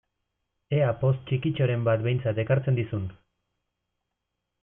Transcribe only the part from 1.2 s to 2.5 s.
txikitxoren bat behintzat